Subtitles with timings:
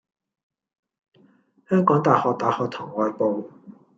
[1.69, 3.51] 香港大學大學堂外部